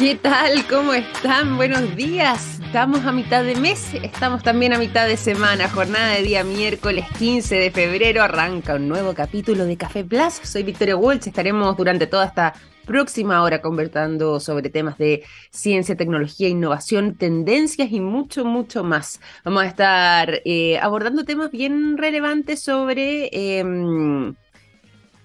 [0.00, 0.66] ¿Qué tal?
[0.66, 1.58] ¿Cómo están?
[1.58, 2.58] Buenos días.
[2.64, 5.68] Estamos a mitad de mes, estamos también a mitad de semana.
[5.68, 10.40] Jornada de día miércoles 15 de febrero arranca un nuevo capítulo de Café Plus.
[10.42, 11.28] Soy Victoria Walsh.
[11.28, 12.54] Estaremos durante toda esta
[12.86, 19.20] próxima hora conversando sobre temas de ciencia, tecnología, innovación, tendencias y mucho, mucho más.
[19.44, 23.28] Vamos a estar eh, abordando temas bien relevantes sobre...
[23.32, 24.34] Em,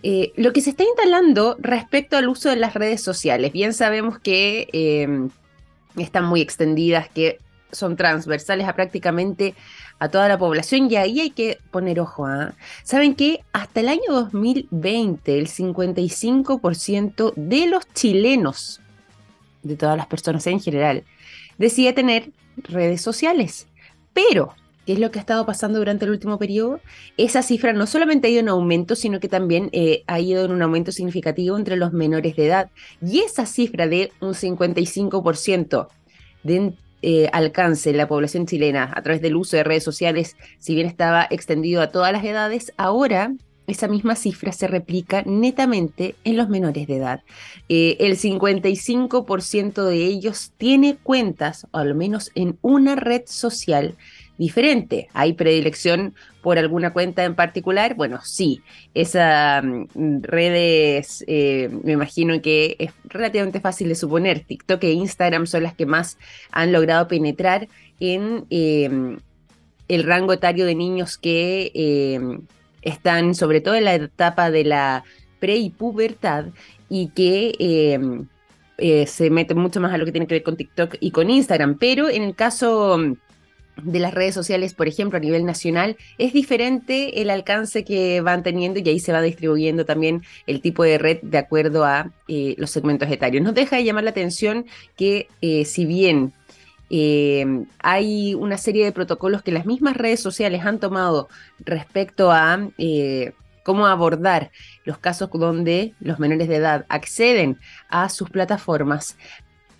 [0.07, 4.19] eh, lo que se está instalando respecto al uso de las redes sociales, bien sabemos
[4.19, 5.31] que em,
[5.97, 7.39] están muy extendidas, que
[7.71, 9.55] son transversales a prácticamente
[9.97, 12.27] a toda la población y ahí hay que poner ojo.
[12.27, 12.53] ¿ah?
[12.83, 18.81] Saben que hasta el año 2020 el 55% de los chilenos,
[19.63, 21.03] de todas las personas en general,
[21.57, 23.65] decía tener redes sociales,
[24.13, 24.53] pero
[24.85, 26.79] ¿Qué es lo que ha estado pasando durante el último periodo?
[27.17, 30.51] Esa cifra no solamente ha ido en aumento, sino que también eh, ha ido en
[30.51, 32.69] un aumento significativo entre los menores de edad.
[33.01, 35.87] Y esa cifra de un 55%
[36.43, 40.75] de eh, alcance en la población chilena a través del uso de redes sociales, si
[40.75, 43.33] bien estaba extendido a todas las edades, ahora
[43.67, 47.23] esa misma cifra se replica netamente en los menores de edad.
[47.69, 53.95] Eh, el 55% de ellos tiene cuentas, o al menos en una red social,
[54.37, 55.07] diferente.
[55.13, 57.95] ¿Hay predilección por alguna cuenta en particular?
[57.95, 58.61] Bueno, sí.
[58.93, 64.41] Esas mm, redes, eh, me imagino que es relativamente fácil de suponer.
[64.41, 66.17] TikTok e Instagram son las que más
[66.51, 67.67] han logrado penetrar
[67.99, 69.17] en em,
[69.87, 72.41] el rango etario de niños que em,
[72.81, 75.03] están sobre todo en la etapa de la
[75.39, 76.45] pre y pubertad
[76.89, 77.55] y que...
[77.59, 81.29] Eh, se meten mucho más a lo que tiene que ver con TikTok y con
[81.29, 82.99] Instagram, pero en el caso
[83.81, 88.43] de las redes sociales, por ejemplo, a nivel nacional, es diferente el alcance que van
[88.43, 92.55] teniendo y ahí se va distribuyendo también el tipo de red de acuerdo a eh,
[92.57, 93.43] los segmentos etarios.
[93.43, 94.65] Nos deja de llamar la atención
[94.95, 96.33] que eh, si bien
[96.89, 101.27] eh, hay una serie de protocolos que las mismas redes sociales han tomado
[101.59, 102.69] respecto a
[103.63, 104.51] cómo abordar
[104.83, 107.57] los casos donde los menores de edad acceden
[107.89, 109.17] a sus plataformas,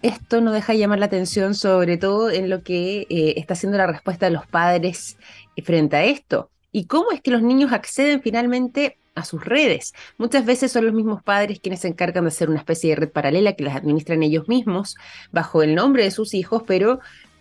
[0.06, 3.78] esto no deja de llamar la atención, sobre todo en lo que eh, está haciendo
[3.78, 5.18] la respuesta de los padres
[5.56, 6.52] eh, frente a esto.
[6.72, 9.94] ¿Y cómo es que los niños acceden finalmente a sus redes?
[10.20, 13.10] Muchas veces son los mismos padres quienes se encargan de hacer una especie de red
[13.10, 14.96] paralela que las administran ellos mismos
[15.32, 17.00] bajo el nombre de sus hijos, pero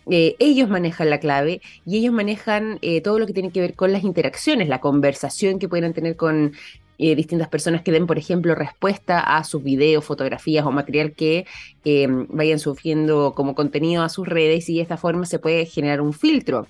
[0.09, 3.91] eh, ellos manejan la clave y ellos manejan todo lo que tiene que ver con
[3.91, 6.53] las interacciones, la conversación que pueden tener con
[6.97, 11.45] eh, distintas personas que den, por ejemplo, respuesta a sus videos, fotografías o material que
[11.83, 15.99] eh, vayan sufriendo como contenido a sus redes y de esta forma se puede generar
[15.99, 16.67] un filtro.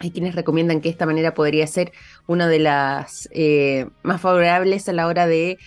[0.00, 1.92] Hay quienes recomiendan que esta manera podría ser
[2.26, 5.58] una de las eh, más favorables a la hora de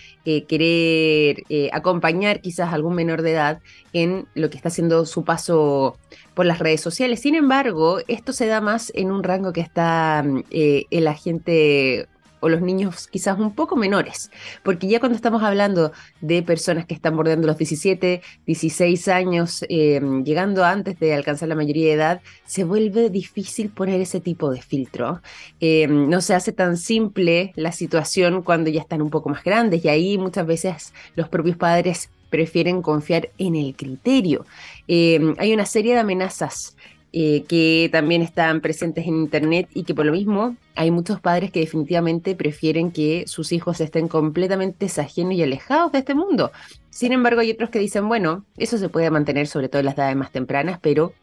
[0.46, 3.60] querer acompañar quizás a algún menor de edad
[3.94, 5.96] en lo que está haciendo su paso
[6.34, 7.20] por las redes sociales.
[7.20, 12.06] Sin embargo, esto se da más en un rango que está en la gente
[12.46, 14.30] o los niños quizás un poco menores,
[14.62, 20.00] porque ya cuando estamos hablando de personas que están bordeando los 17, 16 años, eh,
[20.24, 24.62] llegando antes de alcanzar la mayoría de edad, se vuelve difícil poner ese tipo de
[24.62, 25.20] filtro.
[25.60, 29.84] Eh, no se hace tan simple la situación cuando ya están un poco más grandes
[29.84, 34.46] y ahí muchas veces los propios padres prefieren confiar en el criterio.
[34.88, 36.75] Eh, hay una serie de amenazas
[37.18, 41.50] eh, que también están presentes en Internet y que por lo mismo hay muchos padres
[41.50, 46.52] que definitivamente prefieren que sus hijos estén completamente ajenos y alejados de este mundo.
[46.90, 49.94] Sin embargo, hay otros que dicen, bueno, eso se puede mantener sobre todo en las
[49.94, 51.14] edades más tempranas, pero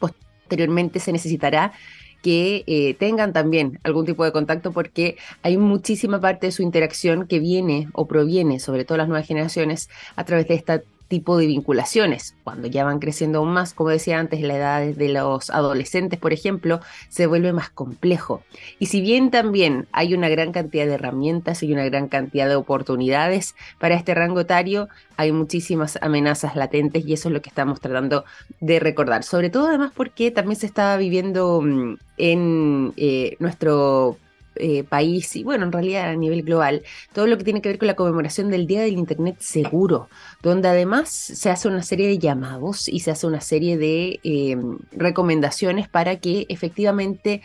[0.00, 1.72] posteriormente se necesitará
[2.20, 7.28] que eh, tengan también algún tipo de contacto porque hay muchísima parte de su interacción
[7.28, 11.46] que viene o proviene, sobre todo las nuevas generaciones, a través de esta tipo de
[11.46, 12.34] vinculaciones.
[12.42, 16.32] Cuando ya van creciendo aún más, como decía antes, la edad de los adolescentes, por
[16.32, 16.80] ejemplo,
[17.10, 18.42] se vuelve más complejo.
[18.78, 22.54] Y si bien también hay una gran cantidad de herramientas y una gran cantidad de
[22.54, 24.88] oportunidades para este rango etario,
[25.18, 28.24] hay muchísimas amenazas latentes y eso es lo que estamos tratando
[28.60, 29.22] de recordar.
[29.22, 34.16] Sobre todo además porque también se está viviendo mm, en eh, nuestro
[34.56, 36.82] eh, país y bueno, en realidad a nivel global,
[37.14, 40.08] todo lo que tiene que ver con la conmemoración del Día del Internet Seguro,
[40.42, 44.56] donde además se hace una serie de llamados y se hace una serie de eh,
[44.92, 47.40] recomendaciones para que efectivamente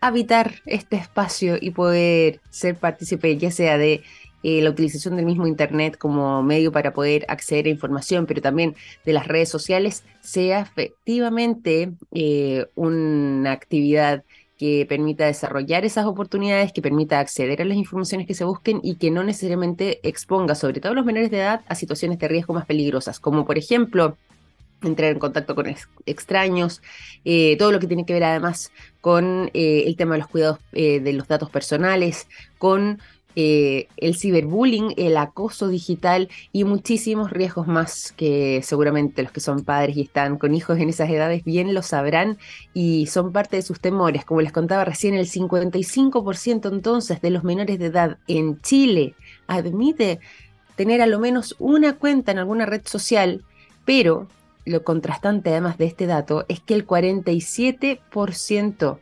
[0.00, 4.02] habitar este espacio y poder ser partícipe ya sea de
[4.42, 8.76] eh, la utilización del mismo Internet como medio para poder acceder a información, pero también
[9.06, 11.92] de las redes sociales, sea efectivamente
[12.74, 14.22] una actividad
[14.58, 18.96] que permita desarrollar esas oportunidades, que permita acceder a las informaciones que se busquen y
[18.96, 22.66] que no necesariamente exponga, sobre todo los menores de edad, a situaciones de riesgo más
[22.66, 24.16] peligrosas, como por ejemplo
[24.82, 25.66] entrar en contacto con
[26.04, 26.82] extraños,
[27.24, 30.58] eh, todo lo que tiene que ver además con eh, el tema de los cuidados
[30.72, 33.00] eh, de los datos personales, con
[33.36, 39.98] el ciberbullying, el acoso digital y muchísimos riesgos más que seguramente los que son padres
[39.98, 42.38] y están con hijos en esas edades bien lo sabrán
[42.72, 44.24] y son parte de sus temores.
[44.24, 49.14] Como les contaba recién, el 55% entonces de los menores de edad en Chile
[49.46, 50.18] admite
[50.74, 53.44] tener a lo menos una cuenta en alguna red social,
[53.84, 54.28] pero
[54.64, 58.98] lo contrastante además de este dato es que el 47%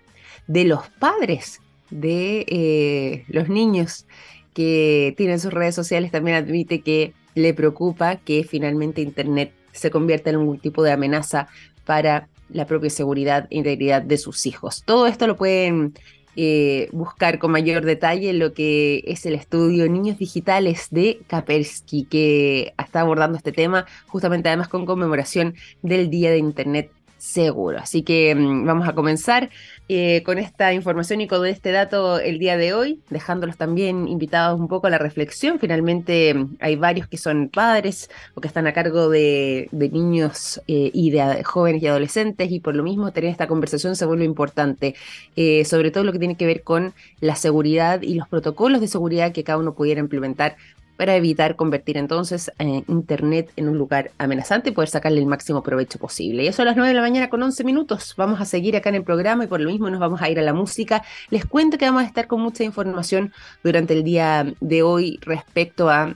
[0.47, 1.61] de los padres
[1.94, 4.06] de eh, los niños
[4.52, 10.31] que tienen sus redes sociales también admite que le preocupa que finalmente Internet se convierta
[10.31, 11.49] en algún tipo de amenaza
[11.85, 14.82] para la propia seguridad e integridad de sus hijos.
[14.85, 15.94] Todo esto lo pueden
[16.37, 22.75] eh, buscar con mayor detalle lo que es el estudio Niños Digitales de Kapersky, que
[22.76, 26.91] está abordando este tema justamente además con conmemoración del Día de Internet
[27.25, 27.79] seguro.
[27.79, 29.50] Así que mm, vamos a comenzar
[29.87, 34.59] eh, con esta información y con este dato el día de hoy, dejándolos también invitados
[34.59, 35.59] un poco a la reflexión.
[35.59, 40.91] Finalmente mm, hay varios que son padres o que están a cargo de, niños eh,
[40.95, 44.95] y de jóvenes y adolescentes y por lo mismo tener esta conversación se vuelve importante,
[45.37, 48.89] eh, sobre todo lo que tiene que ver con la seguridad y los protocolos de
[48.89, 50.57] seguridad que cada uno pudiera implementar
[50.96, 55.99] para evitar convertir entonces Internet en un lugar amenazante y poder sacarle el máximo provecho
[55.99, 56.44] posible.
[56.44, 58.14] Y eso a las 9 de la mañana con 11 minutos.
[58.17, 60.38] Vamos a seguir acá en el programa y por lo mismo nos vamos a ir
[60.38, 61.02] a la música.
[61.31, 63.32] Les cuento que vamos a estar con mucha información
[63.62, 66.14] durante el día de hoy respecto a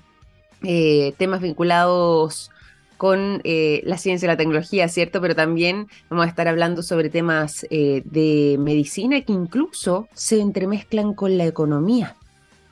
[0.62, 2.50] eh, temas vinculados
[2.96, 5.20] con eh, la ciencia y la tecnología, ¿cierto?
[5.20, 11.14] Pero también vamos a estar hablando sobre temas eh, de medicina que incluso se entremezclan
[11.14, 12.16] con la economía.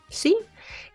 [0.09, 0.37] ¿Sí?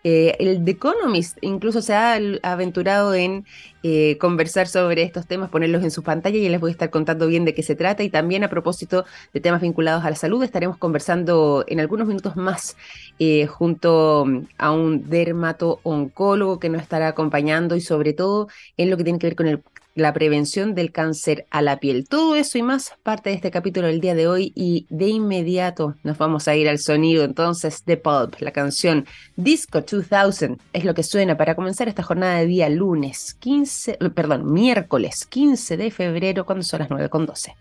[0.03, 3.45] Eh, el The Economist incluso se ha aventurado en
[3.83, 7.27] eh, conversar sobre estos temas, ponerlos en su pantalla y les voy a estar contando
[7.27, 8.03] bien de qué se trata.
[8.03, 12.35] Y también a propósito de temas vinculados a la salud, estaremos conversando en algunos minutos
[12.35, 12.77] más
[13.19, 14.25] eh, junto
[14.57, 18.47] a un dermato-oncólogo que nos estará acompañando y sobre todo
[18.77, 19.63] en lo que tiene que ver con el
[19.95, 22.07] la prevención del cáncer a la piel.
[22.07, 25.95] Todo eso y más parte de este capítulo del día de hoy y de inmediato
[26.03, 29.05] nos vamos a ir al sonido entonces de Pulp, la canción
[29.35, 34.51] Disco 2000 es lo que suena para comenzar esta jornada de día lunes 15, perdón,
[34.51, 37.55] miércoles 15 de febrero cuando son las 9 con 12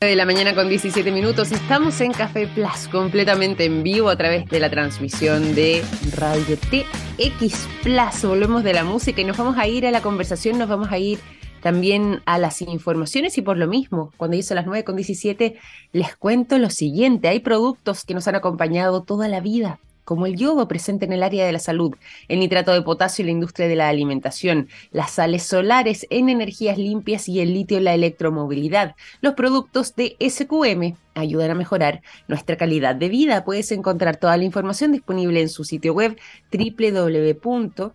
[0.00, 1.52] de la mañana con 17 minutos.
[1.52, 5.82] Estamos en Café Plus, completamente en vivo a través de la transmisión de
[6.14, 8.22] Radio TX Plus.
[8.22, 10.98] Volvemos de la música y nos vamos a ir a la conversación, nos vamos a
[10.98, 11.18] ir
[11.62, 15.56] también a las informaciones y por lo mismo, cuando hizo las 9 con 17,
[15.92, 17.28] les cuento lo siguiente.
[17.28, 21.22] Hay productos que nos han acompañado toda la vida como el yodo presente en el
[21.24, 21.94] área de la salud,
[22.28, 26.78] el nitrato de potasio en la industria de la alimentación, las sales solares en energías
[26.78, 28.94] limpias y el litio en la electromovilidad.
[29.20, 33.44] Los productos de SQM ayudan a mejorar nuestra calidad de vida.
[33.44, 36.16] Puedes encontrar toda la información disponible en su sitio web
[36.52, 37.90] www.sqm.com.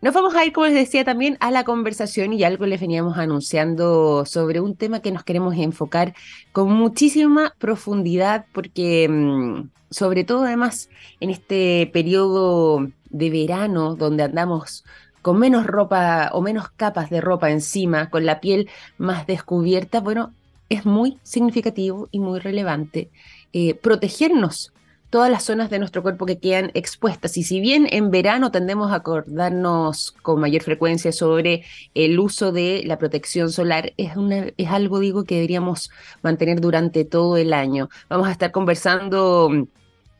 [0.00, 3.18] Nos vamos a ir, como les decía, también a la conversación y algo les veníamos
[3.18, 6.14] anunciando sobre un tema que nos queremos enfocar
[6.52, 14.84] con muchísima profundidad porque mm, sobre todo además en este periodo de verano donde andamos
[15.20, 20.32] con menos ropa o menos capas de ropa encima, con la piel más descubierta, bueno,
[20.68, 23.10] es muy significativo y muy relevante
[23.52, 24.72] eh, protegernos
[25.10, 27.36] todas las zonas de nuestro cuerpo que quedan expuestas.
[27.36, 32.82] Y si bien en verano tendemos a acordarnos con mayor frecuencia sobre el uso de
[32.84, 35.90] la protección solar, es, una, es algo, digo, que deberíamos
[36.22, 37.88] mantener durante todo el año.
[38.08, 39.66] Vamos a estar conversando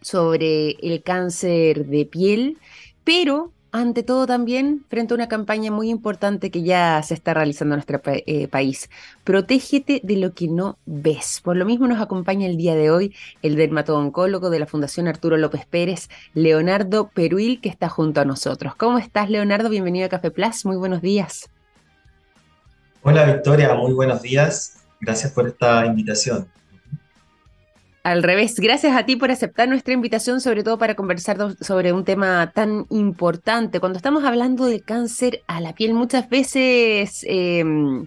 [0.00, 2.59] sobre el cáncer de piel,
[3.04, 7.75] pero ante todo también frente a una campaña muy importante que ya se está realizando
[7.75, 8.89] en nuestro eh, país.
[9.25, 11.41] Protégete de lo que no ves.
[11.43, 15.37] Por lo mismo nos acompaña el día de hoy el dermato-oncólogo de la Fundación Arturo
[15.37, 18.75] López Pérez, Leonardo Peruil, que está junto a nosotros.
[18.75, 19.69] ¿Cómo estás, Leonardo?
[19.69, 20.65] Bienvenido a Café Plus.
[20.65, 21.49] Muy buenos días.
[23.03, 23.75] Hola, Victoria.
[23.75, 24.79] Muy buenos días.
[25.01, 26.49] Gracias por esta invitación.
[28.09, 32.07] Al revés, gracias a ti por aceptar nuestra invitación, sobre todo para conversar sobre un
[32.07, 33.81] tema tan importante.
[33.81, 38.07] Cuando estamos hablando de cáncer a la piel, muchas veces em,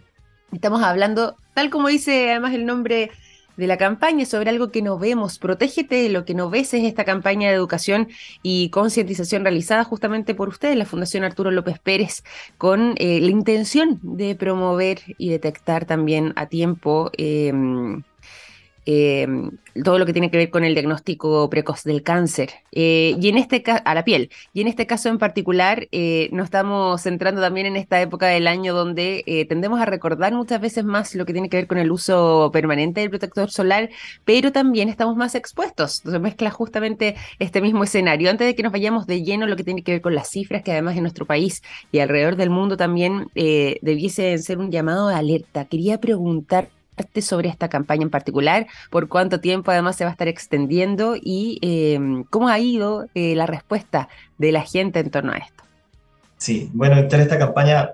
[0.52, 3.12] estamos hablando, tal como dice además el nombre
[3.58, 5.38] de la campaña, sobre algo que no vemos.
[5.38, 8.08] Protégete de lo que no ves es esta campaña de educación
[8.42, 12.24] y concientización realizada justamente por ustedes, la Fundación Arturo López Pérez,
[12.58, 17.12] con eh, la intención de promover y detectar también a tiempo.
[17.20, 18.02] Em,
[18.86, 19.28] eh,
[19.84, 22.50] todo lo que tiene que ver con el diagnóstico precoz del cáncer.
[22.72, 24.30] Eh, y en este a la piel.
[24.54, 28.48] Y en este caso en particular eh, nos estamos centrando también en esta época del
[28.48, 31.92] año donde tendemos a recordar muchas veces más lo que tiene que ver con el
[31.92, 33.90] uso permanente del protector solar
[34.26, 36.00] pero también estamos más expuestos.
[36.00, 38.30] Entonces mezcla justamente este mismo escenario.
[38.30, 40.64] Antes de que nos vayamos de lleno lo que tiene que ver con las cifras
[40.64, 41.62] que además en nuestro país
[41.92, 46.70] y alrededor del mundo también debiese ser un llamado de alerta quería preguntar
[47.22, 51.60] sobre esta campaña en particular, por cuánto tiempo además se va a estar extendiendo y
[51.62, 55.64] em, cómo ha ido eh, la respuesta de la gente en torno a esto.
[56.38, 57.92] Sí, bueno, esta campaña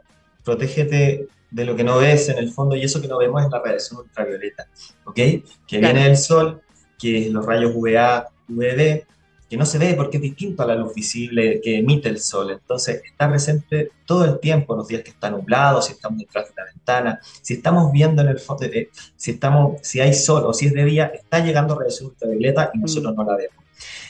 [0.47, 3.51] Protégete de lo que no ves en el fondo y eso que no vemos es
[3.51, 4.65] la radiación ultravioleta,
[5.03, 5.15] ¿ok?
[5.15, 6.61] Que viene del sol,
[6.97, 9.03] que es los rayos UVA, UVB,
[9.49, 12.51] que no se ve porque es distinto a la luz visible que emite el sol.
[12.51, 16.53] Entonces está presente todo el tiempo, los días que están nublados, si estamos detrás de
[16.57, 20.53] la ventana, si estamos viendo en el fondo, eh, si, estamos, si hay sol o
[20.53, 23.55] si es de día, está llegando radiación ultravioleta y nosotros no la vemos.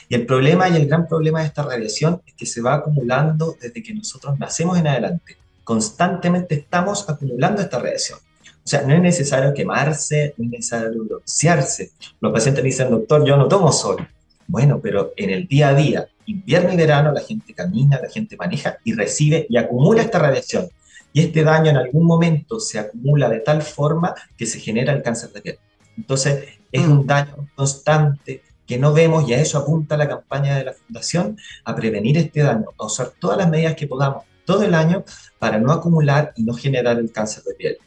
[0.08, 3.56] Y el problema y el gran problema de esta radiación es que se va acumulando
[3.60, 5.36] desde que nosotros nacemos en adelante.
[5.62, 8.18] Constantemente estamos acumulando esta radiación.
[8.18, 11.90] O sea, no es necesario quemarse, no es necesario broncearse.
[12.20, 14.06] Los pacientes dicen, doctor, yo no tomo sol.
[14.48, 18.36] Bueno, pero en el día a día, invierno y verano, la gente camina, la gente
[18.36, 20.68] maneja y recibe y acumula esta radiación.
[21.12, 25.02] Y este daño en algún momento se acumula de tal forma que se genera el
[25.02, 25.58] cáncer de piel.
[25.96, 27.06] Entonces, es un mm.
[27.06, 31.74] daño constante que no vemos y a eso apunta la campaña de la Fundación, a
[31.74, 35.04] prevenir este daño, a usar todas las medidas que podamos todo el año
[35.38, 37.78] para no acumular y no generar el cáncer de piel.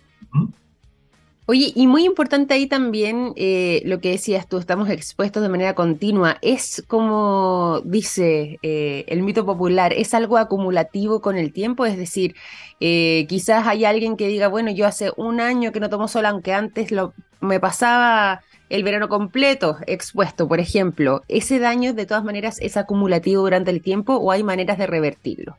[1.51, 5.75] Oye, y muy importante ahí también eh, lo que decías tú, estamos expuestos de manera
[5.75, 6.37] continua.
[6.41, 12.35] Es como dice eh, el mito popular, es algo acumulativo con el tiempo, es decir,
[12.79, 16.25] eh, quizás hay alguien que diga, bueno, yo hace un año que no tomo sol,
[16.25, 21.21] aunque antes lo, me pasaba el verano completo expuesto, por ejemplo.
[21.27, 25.57] ¿Ese daño de todas maneras es acumulativo durante el tiempo o hay maneras de revertirlo?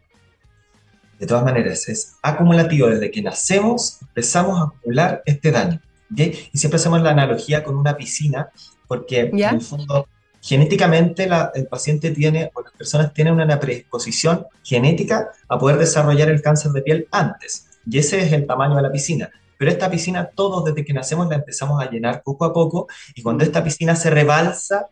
[1.22, 2.88] De todas maneras, es acumulativo.
[2.88, 5.80] Desde que nacemos empezamos a acumular este daño.
[6.16, 8.50] Y siempre hacemos la analogía con una piscina,
[8.88, 10.08] porque en el fondo
[10.40, 16.42] genéticamente el paciente tiene o las personas tienen una predisposición genética a poder desarrollar el
[16.42, 17.68] cáncer de piel antes.
[17.88, 19.30] Y ese es el tamaño de la piscina.
[19.56, 23.22] Pero esta piscina todos desde que nacemos la empezamos a llenar poco a poco y
[23.22, 24.88] cuando esta piscina se rebalsa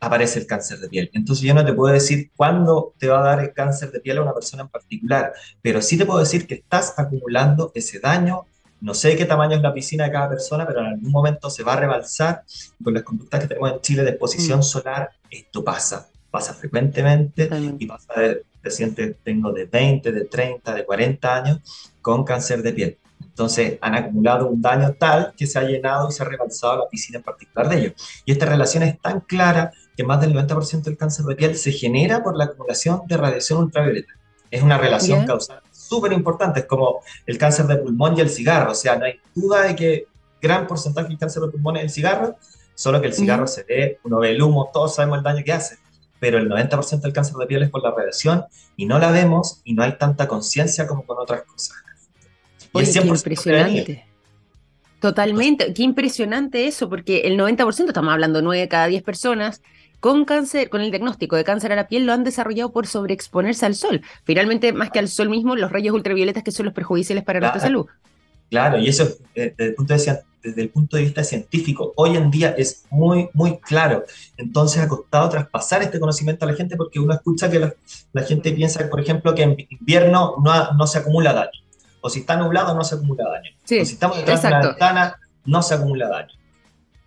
[0.00, 1.10] aparece el cáncer de piel.
[1.12, 4.18] Entonces yo no te puedo decir cuándo te va a dar el cáncer de piel
[4.18, 8.46] a una persona en particular, pero sí te puedo decir que estás acumulando ese daño.
[8.80, 11.64] No sé qué tamaño es la piscina de cada persona, pero en algún momento se
[11.64, 12.44] va a rebalsar.
[12.82, 14.62] Con las conductas que tenemos en Chile de exposición mm.
[14.62, 16.08] solar, esto pasa.
[16.30, 22.24] Pasa frecuentemente y pasa de pacientes tengo de 20, de 30, de 40 años con
[22.24, 22.98] cáncer de piel.
[23.38, 26.88] Entonces han acumulado un daño tal que se ha llenado y se ha rebalsado la
[26.88, 27.92] piscina en particular de ellos.
[28.24, 31.70] Y esta relación es tan clara que más del 90% del cáncer de piel se
[31.70, 34.12] genera por la acumulación de radiación ultravioleta.
[34.50, 38.72] Es una relación causal súper importante, es como el cáncer de pulmón y el cigarro,
[38.72, 40.06] o sea, no hay duda de que
[40.42, 42.36] gran porcentaje del cáncer de pulmón es el cigarro,
[42.74, 45.52] solo que el cigarro se ve, uno ve el humo, todos sabemos el daño que
[45.52, 45.78] hace,
[46.18, 48.44] pero el 90% del cáncer de piel es por la radiación
[48.76, 51.76] y no la vemos y no hay tanta conciencia como con otras cosas.
[52.74, 54.04] Y es impresionante.
[55.00, 59.62] Totalmente, qué impresionante eso, porque el 90%, estamos hablando 9 de cada 10 personas,
[60.00, 63.66] con cáncer, con el diagnóstico de cáncer a la piel, lo han desarrollado por sobreexponerse
[63.66, 64.02] al sol.
[64.24, 67.60] Finalmente, más que al sol mismo, los rayos ultravioletas que son los perjudiciales para nuestra
[67.60, 67.86] salud.
[68.50, 72.16] Claro, y eso eh, desde el, punto de, desde el punto de vista científico, hoy
[72.16, 74.04] en día es muy, muy claro.
[74.36, 77.58] Entonces ha costado traspasar este conocimiento a la gente porque uno escucha que
[78.12, 81.67] la, gente piensa, por ejemplo, que en invierno no, no se acumula daño.
[82.00, 83.50] O si está nublado, no se acumula daño.
[83.62, 86.38] o si estamos detrás de la ventana, no se acumula daño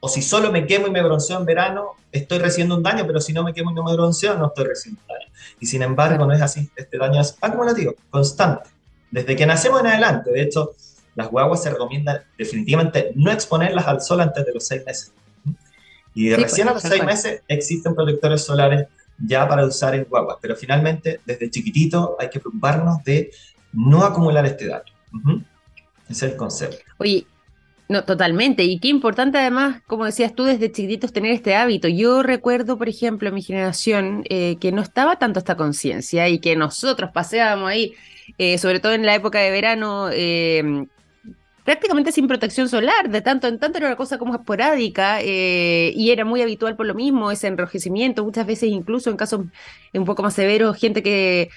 [0.02, 3.22] o si solo me quemo y me bronceo en verano, estoy recibiendo un daño, pero
[3.22, 5.32] si no me quemo y no me bronceo, no estoy recibiendo un daño.
[5.60, 6.70] Y sin embargo, no es así.
[6.76, 8.68] Este daño es acumulativo, constante.
[9.12, 10.72] Desde que nacemos en adelante, de hecho,
[11.14, 15.14] las guaguas se recomienda definitivamente no exponerlas al sol antes de los seis meses.
[16.16, 18.88] Y recién a los seis meses existen protectores solares
[19.24, 23.30] ya para usar en guaguas, pero finalmente desde chiquitito hay que preocuparnos de
[23.74, 24.94] no acumular este daño.
[26.10, 26.78] Ese es el concepto.
[26.98, 27.26] Oye,
[27.92, 28.64] no, totalmente.
[28.64, 31.90] Y qué importante además, como decías tú, desde chiquititos tener este hábito.
[31.90, 36.56] Yo recuerdo, por ejemplo, mi generación, eh, que no estaba tanto esta conciencia y que
[36.56, 37.94] nosotros paseábamos ahí,
[38.38, 40.86] eh, sobre todo en la época de verano, eh,
[41.66, 46.24] prácticamente sin protección solar, de tanto en tanto era una cosa como esporádica y era
[46.24, 49.42] muy habitual por lo mismo, ese enrojecimiento, muchas veces incluso en casos
[49.94, 51.50] un poco más severos, gente que,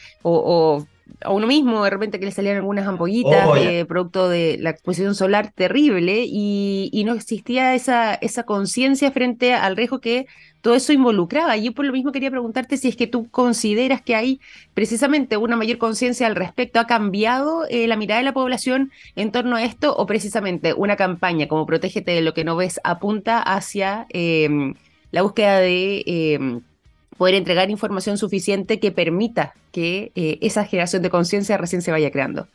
[1.20, 4.70] a uno mismo, de repente que le salían algunas ampollitas oh, de producto de la
[4.70, 10.26] exposición solar terrible y, y no existía esa, esa conciencia frente al riesgo que
[10.64, 11.58] todo eso involucraba.
[11.58, 14.40] Yo por lo mismo quería preguntarte si es que tú consideras que hay
[14.72, 16.80] precisamente una mayor conciencia al respecto.
[16.80, 20.96] ¿Ha cambiado eh, la mirada de la población en torno a esto o precisamente una
[20.96, 24.72] campaña como Protégete de lo que no ves apunta hacia em,
[25.10, 26.62] la búsqueda de em,
[27.16, 32.10] poder entregar información suficiente que permita que eh, esa generación de conciencia recién se vaya
[32.10, 32.46] creando?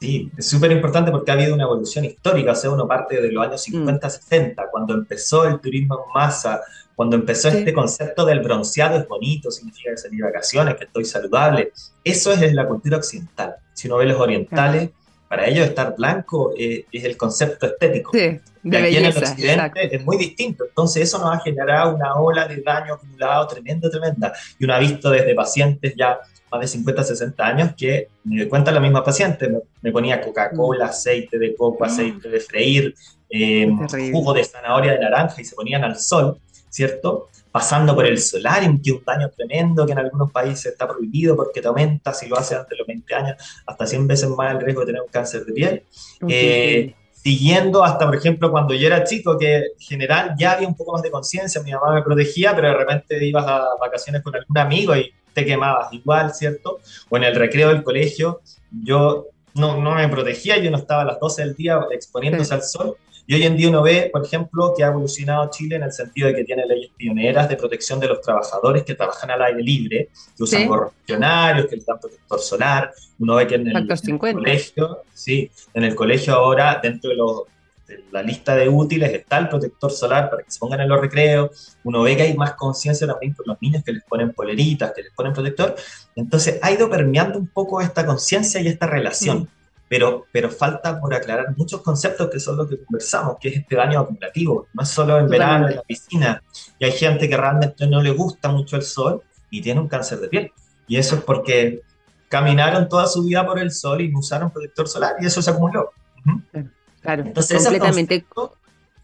[0.00, 3.32] Sí, es súper importante porque ha habido una evolución histórica, o sea, uno parte de
[3.32, 4.66] los años 50, 60, mm.
[4.70, 6.60] cuando empezó el turismo en masa,
[6.94, 11.04] cuando empezó este concepto del bronceado es bonito, significa que salí de vacaciones, que estoy
[11.04, 11.72] saludable.
[12.02, 13.56] Eso es la cultura occidental.
[13.74, 14.90] Si uno ve los orientales,
[15.28, 18.12] para ellos estar blanco eh, es el concepto estético.
[18.12, 20.64] Sí, de aquí en el occidente es muy distinto.
[20.64, 24.32] Entonces eso nos ha generado una ola de daño acumulado tremenda, tremenda.
[24.58, 26.18] Y uno ha visto desde pacientes ya
[26.50, 29.50] más de 50, 60 años que me doy cuenta la misma paciente,
[29.82, 30.88] me, ponía Coca-Cola, mm.
[30.88, 31.86] aceite de coco, mm.
[31.86, 32.94] aceite de freír,
[33.28, 33.68] eh,
[34.12, 36.38] jugo de zanahoria de naranja y se ponían al sol
[36.76, 37.28] ¿cierto?
[37.56, 41.34] Pasando por el solarium, que es un daño tremendo que en algunos países está prohibido
[41.34, 44.52] porque te aumenta, si lo haces antes de los 20 años, hasta 100 veces más
[44.52, 45.82] el riesgo de tener un cáncer de piel.
[46.28, 50.76] Eh, siguiendo hasta, por ejemplo, cuando yo era chico, que en general ya había un
[50.76, 54.36] poco más de conciencia, mi mamá me protegía, pero de repente ibas a vacaciones con
[54.36, 56.80] algún amigo y te quemabas igual, ¿cierto?
[57.08, 61.06] O en el recreo del colegio, yo no, no me protegía, yo no estaba a
[61.06, 64.72] las 12 del día exponiéndose al sol, y hoy en día uno ve, por ejemplo,
[64.76, 68.06] que ha evolucionado Chile en el sentido de que tiene leyes pioneras de protección de
[68.06, 70.66] los trabajadores que trabajan al aire libre, que usan ¿Sí?
[70.66, 71.14] gorros que
[71.76, 72.92] les dan protector solar.
[73.18, 73.88] Uno ve que en el,
[74.32, 79.48] colegio, sí, en el colegio ahora, dentro de, de la lista de útiles está el
[79.48, 81.76] protector solar para que se pongan en los recreos.
[81.82, 85.02] Uno ve que hay más conciencia también con los niños que les ponen poleritas, que
[85.02, 85.74] les ponen protector.
[86.14, 89.40] Entonces ha ido permeando un poco esta conciencia y esta relación.
[89.40, 89.56] Mm
[89.88, 93.76] pero, pero falta por aclarar muchos conceptos que son los que conversamos, que es este
[93.76, 96.42] daño acumulativo, no es solo en verano, en la piscina,
[96.78, 100.18] y hay gente que realmente no le gusta mucho el sol y tiene un cáncer
[100.20, 100.52] de piel,
[100.88, 101.82] y eso es porque
[102.28, 105.50] caminaron toda su vida por el sol y no usaron protector solar, y eso se
[105.50, 105.90] acumuló.
[107.00, 108.26] Claro, Entonces, completamente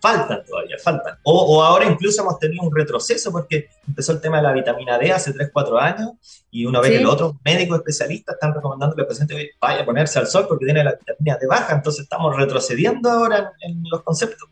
[0.03, 1.17] faltan todavía, faltan.
[1.23, 5.13] O, ahora incluso hemos tenido un retroceso porque empezó el tema de la vitamina D
[5.13, 6.11] hace 3, 4 años
[6.51, 9.85] y una vez que los otros médicos especialistas están recomendando que el paciente vaya a
[9.85, 14.03] ponerse al sol porque tiene la vitamina D baja, entonces estamos retrocediendo ahora en, los
[14.03, 14.49] conceptos.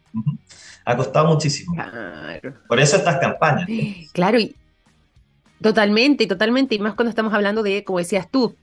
[0.85, 1.75] Ha costado muchísimo.
[2.69, 3.69] Por eso estas campañas.
[4.13, 4.55] Claro, y
[5.61, 8.55] totalmente, totalmente, y más cuando estamos hablando de, como decías tú,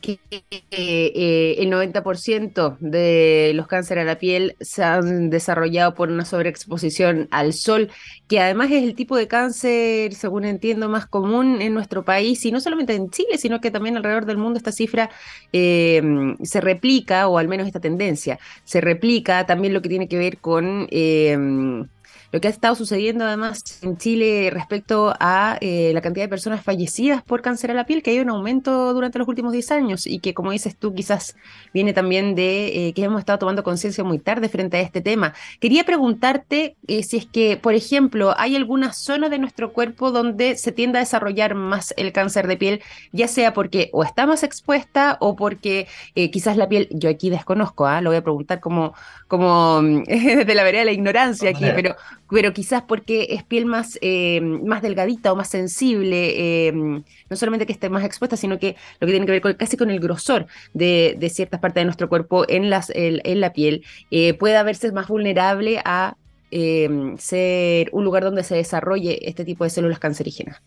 [0.00, 0.18] que
[0.70, 7.28] eh, el 90% de los cánceres a la piel se han desarrollado por una sobreexposición
[7.30, 7.90] al sol,
[8.28, 12.52] que además es el tipo de cáncer, según entiendo, más común en nuestro país, y
[12.52, 15.10] no solamente en Chile, sino que también alrededor del mundo esta cifra
[15.52, 16.02] eh,
[16.42, 19.44] se replica, o al menos esta tendencia, se replica.
[19.46, 20.86] También lo que tiene que ver con...
[20.90, 21.86] Eh,
[22.32, 26.62] lo que ha estado sucediendo además en Chile respecto a eh, la cantidad de personas
[26.62, 30.06] fallecidas por cáncer a la piel, que hay un aumento durante los últimos 10 años
[30.06, 31.36] y que, como dices tú, quizás
[31.74, 35.34] viene también de eh, que hemos estado tomando conciencia muy tarde frente a este tema.
[35.58, 40.56] Quería preguntarte eh, si es que, por ejemplo, hay alguna zona de nuestro cuerpo donde
[40.56, 44.44] se tiende a desarrollar más el cáncer de piel, ya sea porque o está más
[44.44, 48.00] expuesta o porque quizás la piel, yo aquí desconozco, ¿ah?
[48.00, 48.94] lo voy a preguntar como,
[49.26, 51.96] como desde la vereda de la ignorancia aquí, pero
[52.30, 57.66] pero quizás porque es piel más, eh, más delgadita o más sensible, eh, no solamente
[57.66, 60.00] que esté más expuesta, sino que lo que tiene que ver con, casi con el
[60.00, 64.90] grosor de, ciertas partes de nuestro cuerpo en, las, en, la piel, eh, puede verse
[64.92, 66.16] más vulnerable a
[66.50, 70.60] ser un lugar donde se desarrolle este tipo de células cancerígenas.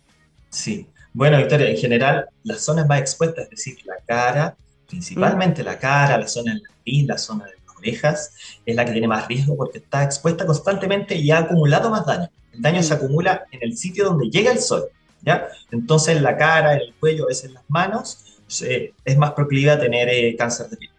[0.50, 4.56] Sí, bueno, Victoria, en general las zonas más expuestas, es decir, la cara,
[4.88, 5.66] principalmente mm.
[5.66, 7.46] la cara, la zona de la piel, la zona
[7.84, 12.30] es la que tiene más riesgo porque está expuesta constantemente y ha acumulado más daño.
[12.54, 14.86] El daño se acumula en el sitio donde llega el sol,
[15.22, 15.48] ¿ya?
[15.72, 19.80] Entonces en la cara, en el cuello, es en las manos, es más proclive a
[19.80, 20.93] tener eh, cáncer de piel.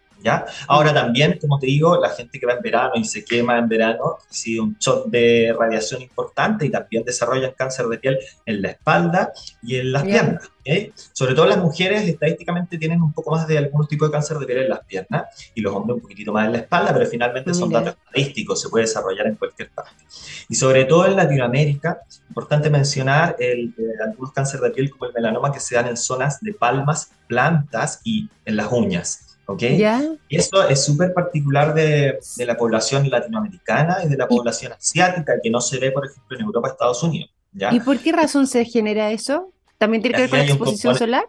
[0.67, 3.67] Ahora también, como te digo, la gente que va en verano y se quema en
[3.67, 8.69] verano recibe un shock de radiación importante y también desarrollan cáncer de piel en la
[8.69, 10.51] espalda y en las piernas.
[11.13, 14.47] Sobre todo las mujeres estadísticamente tienen un poco más de algún tipo de cáncer de
[14.47, 17.53] piel en las piernas y los hombres un poquitito más en la espalda, pero finalmente
[17.53, 20.03] son datos estadísticos, se puede desarrollar en cualquier parte.
[20.49, 25.13] Y sobre todo en Latinoamérica, importante mencionar el, eh, algunos cánceres de piel como el
[25.13, 29.34] melanoma que se dan en zonas de palmas, plantas y en las uñas.
[29.45, 29.61] ¿Ok?
[30.29, 35.33] Y esto es súper particular de, de, la población latinoamericana y de la población asiática,
[35.41, 37.31] que no se ve, por ejemplo, en Europa, Estados Unidos.
[37.53, 37.73] ¿ya?
[37.73, 39.51] ¿Y por qué razón se genera eso?
[39.77, 41.25] ¿También tiene que ver con la exposición solar?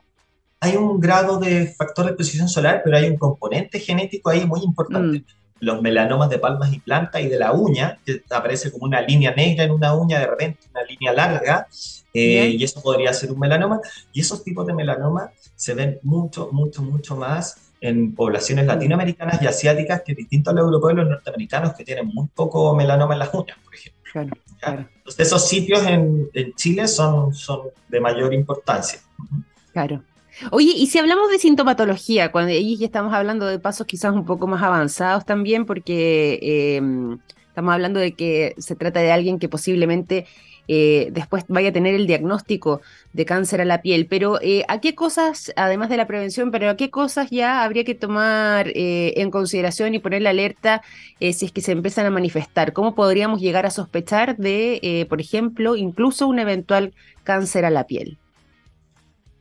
[0.61, 4.61] hay un grado de factor de exposición solar, pero hay un componente genético ahí muy
[4.62, 5.18] importante.
[5.18, 5.24] Mm.
[5.59, 9.35] Los melanomas de palmas y plantas y de la uña, que aparece como una línea
[9.35, 11.66] negra en una uña, de repente una línea larga,
[12.12, 13.81] eh, y eso podría ser un melanoma.
[14.12, 18.69] Y esos tipos de melanoma se ven mucho, mucho, mucho más en poblaciones mm.
[18.69, 22.75] latinoamericanas y asiáticas que distinto a los europeos y los norteamericanos que tienen muy poco
[22.75, 23.97] melanoma en las uñas, por ejemplo.
[24.65, 29.01] Entonces, esos sitios en, en, Chile son, son de mayor importancia.
[29.73, 30.03] Claro.
[30.51, 34.25] Oye, y si hablamos de sintomatología, cuando ahí ya estamos hablando de pasos quizás un
[34.25, 36.39] poco más avanzados también, porque
[36.77, 40.27] em, estamos hablando de que se trata de alguien que posiblemente
[40.68, 42.81] eh, después vaya a tener el diagnóstico
[43.12, 44.07] de cáncer a la piel.
[44.07, 47.85] Pero eh, ¿a qué cosas, además de la prevención, pero a qué cosas ya habría
[47.85, 50.83] que tomar eh, en consideración y poner la alerta
[51.20, 52.72] si es que se empiezan a manifestar?
[52.72, 58.18] ¿Cómo podríamos llegar a sospechar de, por ejemplo, incluso un eventual cáncer a la piel?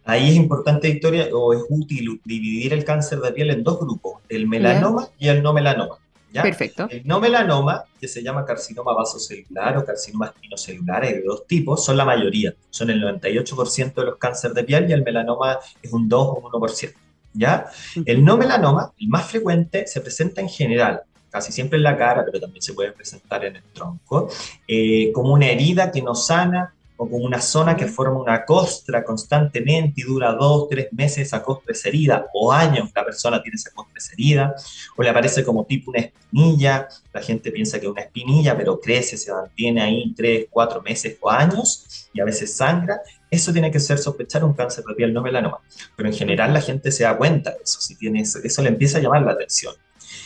[0.06, 4.22] Ahí es importante, Victoria, o es útil dividir el cáncer de piel en dos grupos,
[4.30, 5.98] el melanoma y el no melanoma.
[6.36, 6.44] ¿Ya?
[6.44, 6.88] Perfecto.
[6.90, 11.84] El no melanoma, que se llama carcinoma vasocelular o carcinoma espinocelular, hay de dos tipos,
[11.84, 15.94] son la mayoría, son el 98% de los cánceres de piel y el melanoma es
[15.94, 16.94] un 2 o un 1%.
[17.34, 17.68] ¿ya?
[18.06, 22.24] El no melanoma, el más frecuente, se presenta en general, casi siempre en la cara,
[22.26, 24.30] pero también se puede presentar en el tronco,
[24.68, 29.04] eh, como una herida que no sana o como una zona que forma una costra
[29.04, 33.56] constantemente y dura dos, tres meses esa costra es herida, o años la persona tiene
[33.56, 34.56] esa costra es herida,
[34.96, 38.80] o le aparece como tipo una espinilla, la gente piensa que es una espinilla, pero
[38.80, 43.72] crece, se mantiene ahí tres, cuatro meses o años, y a veces sangra, eso tiene
[43.72, 45.60] que ser sospechar un cáncer de piel no melanoma,
[45.96, 48.70] pero en general la gente se da cuenta de eso, si tiene eso, eso le
[48.70, 49.74] empieza a llamar la atención.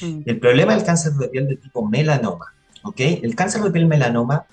[0.01, 0.21] Mm.
[0.25, 2.53] El problema del cáncer de piel de tipo melanoma,
[2.83, 2.99] ¿ok?
[2.99, 4.45] El cáncer de piel melanoma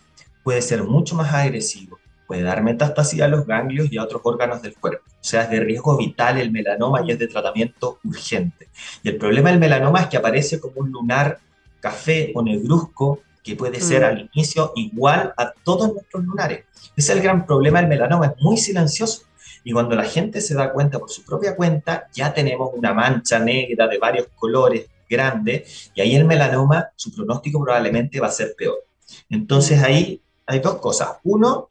[0.42, 4.62] puede ser mucho más agresivo, puede dar metástasis a los ganglios y a otros órganos
[4.62, 5.04] del cuerpo.
[5.08, 8.68] O sea, es de riesgo vital el melanoma y es de tratamiento urgente.
[9.02, 11.38] Y el problema del melanoma es que aparece como un lunar
[11.80, 14.04] café o negruzco que puede ser mm.
[14.04, 16.64] al inicio igual a todos nuestros lunares.
[16.96, 19.22] Ese es el gran problema del melanoma, es muy silencioso.
[19.62, 23.38] Y cuando la gente se da cuenta por su propia cuenta, ya tenemos una mancha
[23.38, 28.54] negra de varios colores grande, y ahí el melanoma, su pronóstico probablemente va a ser
[28.56, 28.78] peor.
[29.30, 31.18] Entonces ahí hay dos cosas.
[31.24, 31.68] Uno,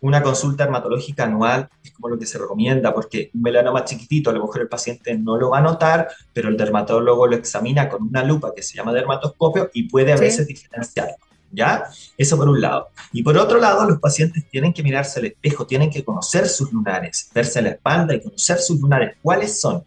[0.00, 4.32] una consulta dermatológica anual es como lo que se recomienda, porque un melanoma chiquitito, a
[4.32, 8.02] lo mejor el paciente no lo va a notar, pero el dermatólogo lo examina con
[8.02, 11.16] una lupa que se llama dermatoscopio y puede a veces diferenciarlo.
[11.52, 11.84] ¿Ya?
[12.18, 12.88] Eso por un lado.
[13.12, 16.72] Y por otro lado, los pacientes tienen que mirarse al espejo, tienen que conocer sus
[16.72, 19.84] lunares, verse la espalda y conocer sus lunares, cuáles son.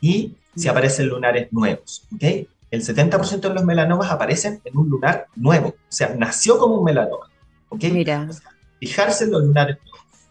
[0.00, 2.46] Y si aparecen lunares nuevos, ¿ok?
[2.70, 6.84] El 70% de los melanomas aparecen en un lunar nuevo, o sea, nació como un
[6.84, 7.30] melanoma,
[7.70, 7.84] ¿ok?
[7.84, 8.28] Mira
[8.78, 9.78] fijarse en los lunares.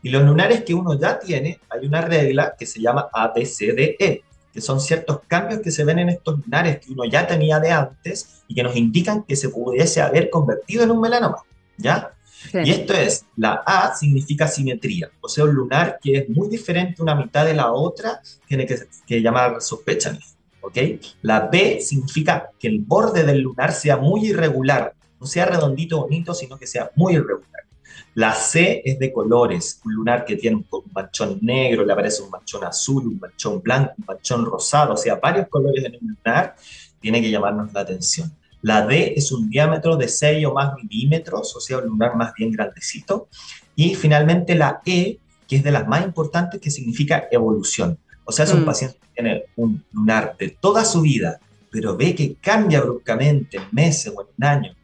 [0.01, 4.61] Y los lunares que uno ya tiene, hay una regla que se llama ABCDE, que
[4.61, 8.41] son ciertos cambios que se ven en estos lunares que uno ya tenía de antes
[8.47, 11.43] y que nos indican que se pudiese haber convertido en un melanoma,
[11.77, 12.11] ¿ya?
[12.53, 17.01] Y esto es, la A significa simetría, o sea, un lunar que es muy diferente
[17.01, 20.17] una mitad de la otra, tiene que, que llamar sospecha,
[20.61, 20.77] ¿ok?
[21.21, 26.33] La B significa que el borde del lunar sea muy irregular, no sea redondito bonito,
[26.33, 27.66] sino que sea muy irregular.
[28.13, 32.29] La C es de colores, un lunar que tiene un manchón negro, le aparece un
[32.29, 36.55] manchón azul, un manchón blanco, un manchón rosado, o sea, varios colores en un lunar,
[36.99, 38.31] tiene que llamarnos la atención.
[38.61, 42.33] La D es un diámetro de 6 o más milímetros, o sea, un lunar más
[42.33, 43.27] bien grandecito.
[43.75, 47.97] Y finalmente la E, que es de las más importantes, que significa evolución.
[48.25, 48.65] O sea, es un mm.
[48.65, 51.39] paciente que tiene un lunar de toda su vida,
[51.71, 54.75] pero ve que cambia bruscamente en meses o en un año,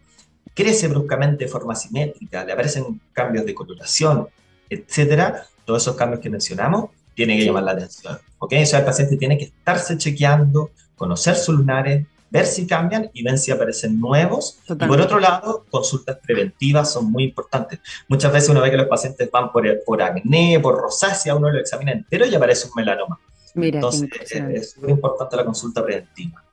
[0.53, 4.27] crece bruscamente de forma simétrica, le aparecen cambios de coloración,
[4.69, 8.17] etcétera, todos esos cambios que mencionamos tienen que llamar la atención.
[8.39, 8.53] ¿ok?
[8.61, 13.23] O sea, el paciente tiene que estarse chequeando, conocer sus lunares, ver si cambian y
[13.23, 14.59] ver si aparecen nuevos.
[14.67, 17.79] Y por otro lado, consultas preventivas son muy importantes.
[18.07, 21.59] Muchas veces uno ve que los pacientes van por, por acné, por rosácea, uno lo
[21.59, 23.19] examina entero y aparece un melanoma.
[23.53, 26.43] Mira, Entonces, es muy importante la consulta preventiva.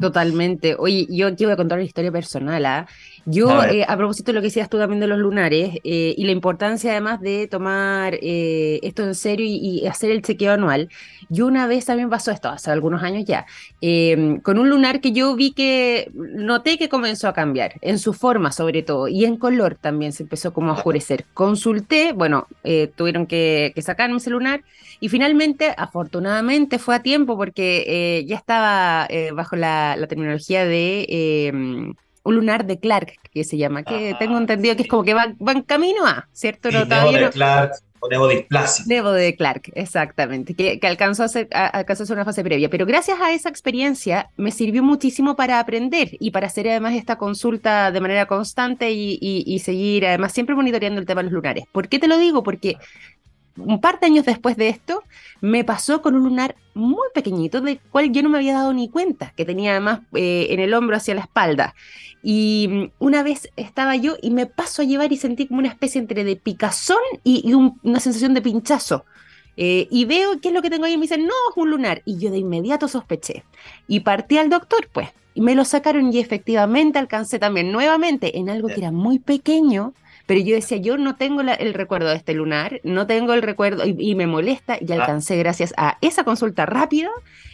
[0.00, 0.74] Totalmente.
[0.78, 2.64] Oye, yo aquí voy a contar una historia personal.
[2.64, 2.88] ¿ah?
[3.28, 6.14] Yo, a, eh, a, propósito de lo que decías tú también de los lunares eh,
[6.16, 10.88] y la importancia además de tomar eh, esto en serio y, hacer el chequeo anual,
[11.28, 13.44] yo una vez también pasó esto, hace algunos años ya,
[13.80, 18.12] em, con un lunar que yo vi que noté que comenzó a cambiar, en su
[18.12, 21.24] forma sobre todo, y en color también se empezó como a oscurecer.
[21.34, 22.46] Consulté, bueno,
[22.94, 24.62] tuvieron que, sacarme ese lunar
[25.00, 31.06] y finalmente, afortunadamente, fue a tiempo porque ya estaba bajo la, la terminología de
[31.48, 31.94] em,
[32.32, 35.62] lunar de Clark, que se llama, que tengo entendido que es como que va, en
[35.62, 36.70] camino a, ¿cierto?
[36.70, 38.84] No, de Clark, o nevodisplasia.
[38.88, 42.68] Nevo de Clark, exactamente, que, alcanzó, a ser, alcanzó a ser una fase previa.
[42.68, 47.16] Pero gracias a esa experiencia me sirvió muchísimo para aprender y para hacer además esta
[47.16, 51.64] consulta de manera constante y, y seguir además siempre monitoreando el tema de los lunares.
[51.72, 52.42] ¿Por qué te lo digo?
[52.42, 52.76] Porque
[53.56, 55.02] un par de años después de esto,
[55.40, 58.88] me pasó con un lunar muy pequeñito, del cual yo no me había dado ni
[58.88, 61.74] cuenta, que tenía además eh, en el hombro hacia la espalda.
[62.22, 65.68] Y mm, una vez estaba yo y me paso a llevar y sentí como una
[65.68, 69.04] especie entre de picazón y, una sensación de pinchazo.
[69.56, 71.70] Eh, y veo qué es lo que tengo ahí y me dicen, no, es un
[71.70, 72.02] lunar.
[72.04, 73.44] Y yo de inmediato sospeché.
[73.88, 75.08] Y partí al doctor, pues.
[75.34, 79.92] Y me lo sacaron y efectivamente alcancé también nuevamente en algo que era muy pequeño
[80.26, 83.84] pero yo decía, yo no tengo el recuerdo de este lunar, no tengo el recuerdo
[83.86, 84.96] y, me molesta y ah.
[84.96, 87.10] alcancé gracias a esa consulta rápida,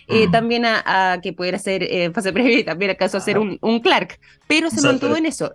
[0.08, 3.80] eh, también a, que pudiera ser eh, fase previa y también acaso hacer un, un
[3.80, 5.54] Clark, pero se mantuvo en eso.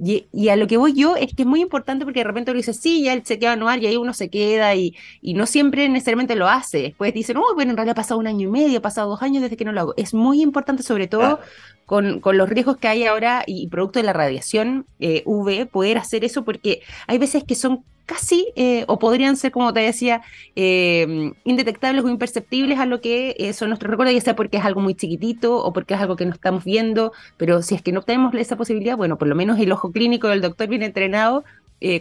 [0.00, 2.58] Y, a lo que voy yo es que es muy importante porque de repente uno
[2.58, 5.88] dice, sí, ya el chequeo anual y ahí uno se queda y, y no siempre
[5.88, 6.82] necesariamente lo hace.
[6.82, 9.22] Después dicen, oh, bueno, en realidad ha pasado un año y medio, ha pasado dos
[9.22, 9.94] años desde que no lo hago.
[9.96, 11.40] Es muy importante, sobre todo
[11.88, 15.96] con, con, los riesgos que hay ahora y producto de la radiación eh, UV, poder
[15.96, 20.22] hacer eso porque hay veces que son casi, eh, o podrían ser, como te decía,
[20.54, 24.64] eh, indetectables o imperceptibles a lo que eh, son nuestros recuerdos, ya sea porque es
[24.64, 27.92] algo muy chiquitito o porque es algo que no estamos viendo, pero si es que
[27.92, 31.44] no tenemos esa posibilidad, bueno, por lo menos el ojo clínico del doctor bien entrenado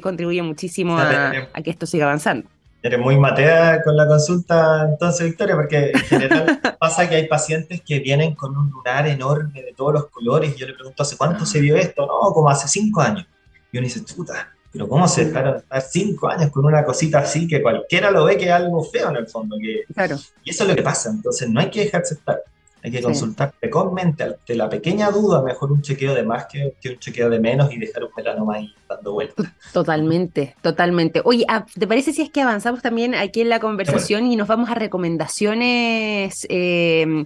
[0.02, 1.32] contribuye muchísimo a,
[1.64, 2.50] que esto siga avanzando.
[2.82, 7.82] Eres muy matea con la consulta entonces, Victoria, porque en general pasa que hay pacientes
[7.82, 11.18] que vienen con un lunar enorme de todos los colores y yo le pregunto, ¿hace
[11.18, 12.06] cuánto se vio esto?
[12.06, 13.26] No, como hace cinco años.
[13.72, 17.48] Y uno dice, puta, pero ¿cómo se dejaron estar cinco años con una cosita así
[17.48, 19.58] que cualquiera lo ve que es algo feo en el fondo?
[19.60, 20.18] Que, claro.
[20.44, 21.10] Y eso es lo que pasa.
[21.10, 22.44] Entonces no hay que dejarse estar.
[22.84, 27.00] Hay que consultar precozmente ante la pequeña duda, mejor un chequeo de más que, un
[27.00, 29.48] chequeo de menos y dejar un melanoma ahí dando vueltas.
[29.74, 31.22] Totalmente, totalmente.
[31.26, 34.48] Oye, ah, ¿te parece si es que avanzamos también aquí en la conversación y nos
[34.48, 36.46] vamos a recomendaciones?
[36.50, 37.26] Eh,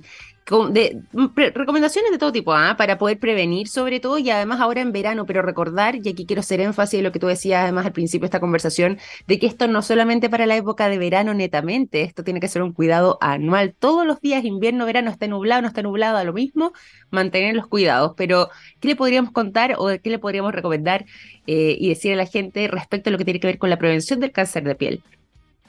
[0.71, 2.75] de, mm, recomendaciones de todo tipo, ¿ah?
[2.77, 6.41] para poder prevenir sobre todo y además ahora en verano, pero recordar, y aquí quiero
[6.41, 9.47] hacer énfasis en lo que tú decías además al principio de esta conversación, de que
[9.47, 13.17] esto no solamente para la época de verano netamente, esto tiene que ser un cuidado
[13.21, 16.73] anual, todos los días, invierno, verano, está nublado, no está nublado, a lo mismo,
[17.11, 18.49] mantener los cuidados, pero
[18.81, 21.05] ¿qué le podríamos contar o qué le podríamos recomendar
[21.47, 23.77] eh, y decir a la gente respecto a lo que tiene que ver con la
[23.77, 25.01] prevención del cáncer de piel?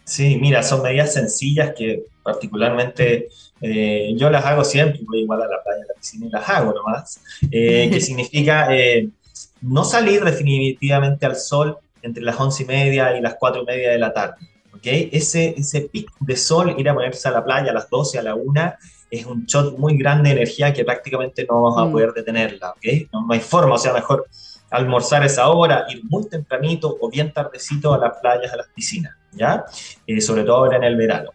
[0.04, 3.28] Sí, mira, son medidas sencillas que particularmente
[3.62, 6.48] eh, yo las hago siempre, voy igual a la playa, a la piscina y las
[6.48, 7.20] hago nomás,
[7.50, 9.08] eh, que significa eh,
[9.60, 13.90] no salir definitivamente al sol entre las once y media y las cuatro y media
[13.92, 14.36] de la tarde.
[14.74, 15.08] ¿okay?
[15.12, 18.22] Ese, ese pico de sol, ir a ponerse a la playa a las 12, a
[18.22, 18.76] la una,
[19.08, 21.92] es un shot muy grande de energía que prácticamente no vamos a mm.
[21.92, 22.70] poder detenerla.
[22.72, 23.06] ¿okay?
[23.12, 24.26] No, no hay forma, o sea, mejor
[24.72, 29.14] almorzar esa hora, ir muy tempranito o bien tardecito a las playas, a las piscinas,
[29.32, 29.64] ¿ya?
[30.06, 31.30] Eh, sobre todo ahora en el verano.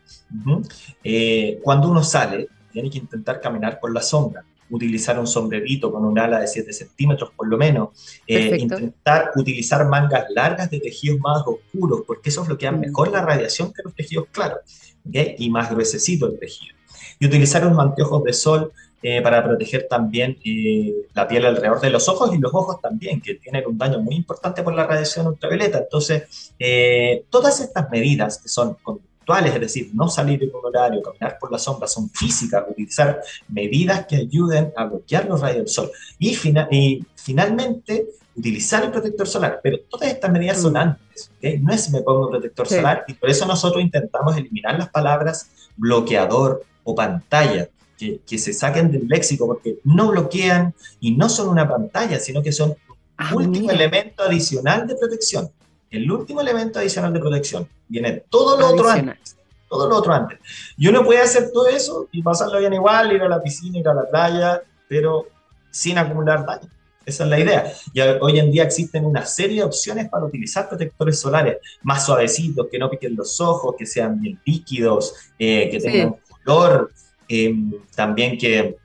[1.04, 6.04] Eh, cuando uno sale, tiene que intentar caminar por la sombra, utilizar un sombrerito con
[6.04, 7.90] un ala de 7 centímetros por lo menos,
[8.26, 12.80] eh, intentar utilizar mangas largas de tejidos más oscuros, porque eso bloquea mm.
[12.80, 14.60] mejor la radiación que los tejidos claros,
[15.06, 16.76] y más gruesecito el tejido.
[17.20, 18.72] Y utilizar unos anteojos de sol
[19.04, 23.22] eh, para proteger también eh, la piel alrededor de los ojos y los ojos también,
[23.22, 25.78] que tienen un daño muy importante por la radiación ultravioleta.
[25.78, 31.04] Entonces, eh, todas estas medidas que son conductuales, es decir, no salir en un horario,
[31.04, 35.68] caminar por la sombra, son físicas, utilizar medidas que ayuden a bloquear los rayos del
[35.68, 35.92] sol.
[36.18, 36.36] Y,
[36.72, 40.78] y finalmente, utilizar el protector solar, pero todas estas medidas son mm.
[40.78, 41.32] antes,
[41.62, 46.64] no es me pongo protector solar y por eso nosotros intentamos eliminar las palabras bloqueador
[46.84, 52.20] o pantalla, que, se saquen del léxico, porque no bloquean y no son una pantalla,
[52.20, 52.78] sino que son un
[53.18, 55.50] ah, último elemento adicional de protección.
[55.90, 57.68] El último elemento adicional de protección.
[57.88, 59.36] Viene todo lo otro antes.
[59.70, 60.40] Todo lo otro antes.
[60.78, 63.88] Y uno puede hacer todo eso y pasarlo bien igual, ir a la piscina, ir
[63.88, 65.28] a la playa, pero
[65.72, 66.70] sin acumular daño.
[67.06, 67.74] Esa es la idea.
[67.94, 72.68] Y hoy en día existen una serie de opciones para utilizar protectores solares más suavecitos,
[72.70, 76.92] que no piquen los ojos, que sean bien líquidos, eh, que tengan color,
[77.28, 78.78] Em, también que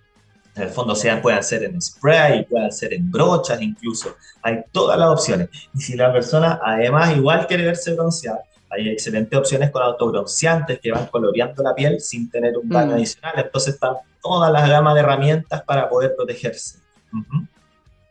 [0.55, 4.17] en el fondo sean, puedan ser en spray, puedan ser en brochas incluso.
[4.43, 5.49] Hay todas las opciones.
[5.75, 10.93] Y si la persona además igual quiere verse bronceada, hay excelentes opciones con autobronceantes que
[10.93, 12.95] van coloreando la piel sin tener un baño mm.
[12.95, 13.35] adicional.
[13.37, 16.79] Entonces están todas las gamas de herramientas para poder protegerse.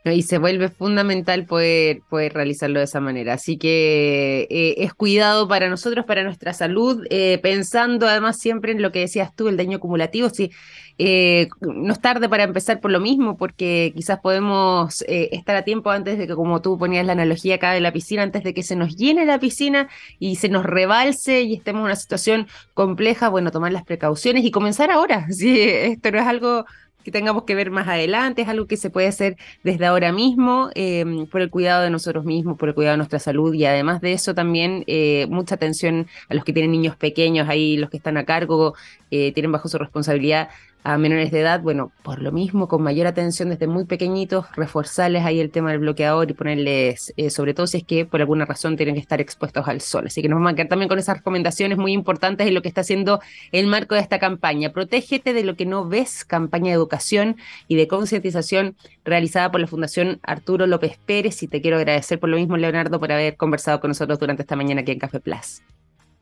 [0.03, 3.33] Y se vuelve fundamental poder, poder realizarlo de esa manera.
[3.33, 8.81] Así que eh, es cuidado para nosotros, para nuestra salud, eh, pensando además siempre en
[8.81, 10.29] lo que decías tú, el daño acumulativo.
[10.29, 10.51] Si
[10.97, 15.91] eh, no es tarde para empezar por lo mismo, porque quizás podemos estar a tiempo
[15.91, 18.63] antes de que, como tú ponías la analogía acá de la piscina, antes de que
[18.63, 19.87] se nos llene la piscina
[20.17, 24.51] y se nos rebalse y estemos en una situación compleja, bueno, tomar las precauciones y
[24.51, 25.27] comenzar ahora.
[25.41, 26.65] Si esto no es algo
[27.01, 30.69] que tengamos que ver más adelante, es algo que se puede hacer desde ahora mismo
[30.75, 34.01] em, por el cuidado de nosotros mismos, por el cuidado de nuestra salud y además
[34.01, 37.97] de eso también eh, mucha atención a los que tienen niños pequeños, ahí los que
[37.97, 38.75] están a cargo,
[39.11, 40.49] eh, tienen bajo su responsabilidad
[40.83, 45.23] a menores de edad, bueno, por lo mismo, con mayor atención desde muy pequeñitos, reforzarles
[45.23, 48.45] ahí el tema del bloqueador y ponerles, eh, sobre todo si es que por alguna
[48.45, 50.07] razón tienen que estar expuestos al sol.
[50.07, 52.67] Así que nos vamos a quedar también con esas recomendaciones muy importantes en lo que
[52.67, 53.19] está haciendo
[53.51, 54.71] el marco de esta campaña.
[54.71, 59.67] Protégete de lo que no ves, campaña de educación y de concientización realizada por la
[59.67, 61.43] Fundación Arturo López Pérez.
[61.43, 64.55] Y te quiero agradecer por lo mismo, Leonardo, por haber conversado con nosotros durante esta
[64.55, 65.61] mañana aquí en Café Plus.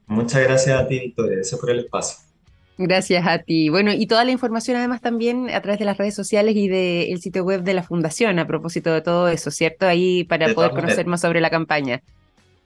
[0.08, 1.36] Muchas gracias a ti, Victoria.
[1.36, 2.29] Gracias por el espacio.
[2.82, 3.68] Gracias a ti.
[3.68, 7.20] Bueno, y toda la información además también a través de las redes sociales y del
[7.20, 9.86] sitio web de la Fundación a propósito de todo eso, ¿cierto?
[9.86, 12.02] Ahí para poder conocer más sobre la campaña.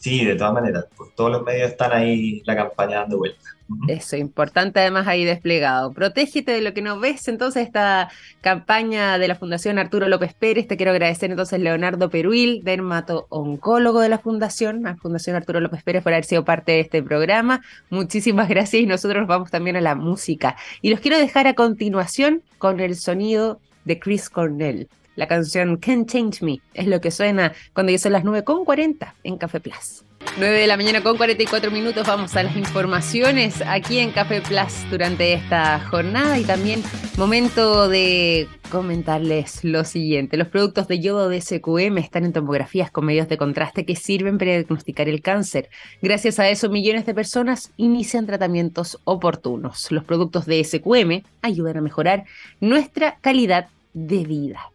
[0.03, 3.39] Sí, de todas maneras, por todos los medios están ahí la campaña dando vuelta.
[3.87, 5.93] Eso, importante además ahí desplegado.
[5.93, 7.29] Protégete de lo que no ves.
[7.29, 8.09] Entonces, esta
[8.41, 14.09] campaña de la Fundación Arturo López Pérez, te quiero agradecer entonces Leonardo Peruil, dermato-oncólogo de
[14.09, 17.61] la Fundación, la Fundación Arturo López Pérez, por haber sido parte de este programa.
[17.89, 20.57] Muchísimas gracias y nosotros vamos también a la música.
[20.81, 24.89] Y los quiero dejar a continuación con el sonido de Chris Cornell.
[25.15, 29.37] La canción Can't Change Me es lo que suena cuando ya son las 9.40 en
[29.37, 30.03] Café Plus.
[30.37, 34.89] 9 de la mañana con 44 minutos vamos a las informaciones aquí en Café Plus
[34.89, 36.81] durante esta jornada y también
[37.17, 40.35] momento de comentarles lo siguiente.
[40.37, 44.39] Los productos de yodo de SQM están en tomografías con medios de contraste que sirven
[44.39, 45.69] para diagnosticar el cáncer.
[46.01, 49.91] Gracias a eso millones de personas inician tratamientos oportunos.
[49.91, 52.23] Los productos de SQM ayudan a mejorar
[52.59, 54.72] nuestra calidad de vida.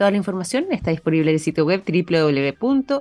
[0.00, 2.96] Toda la información está disponible en el sitio web www.sqm.com.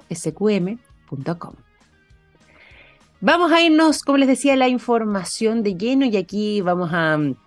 [3.22, 7.18] Vamos a irnos, como les decía, a la información de lleno y aquí vamos a
[7.18, 7.38] mm,